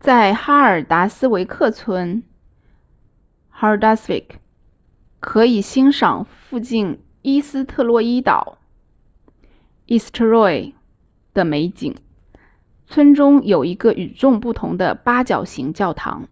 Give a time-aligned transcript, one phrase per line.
[0.00, 2.22] 在哈尔达斯维克村
[3.54, 4.36] haldarsvík
[5.20, 8.56] 可以欣赏附近依斯特洛伊岛
[9.86, 10.72] eysturoy
[11.34, 11.98] 的美景
[12.86, 16.28] 村中有一个与众不同的八角形教堂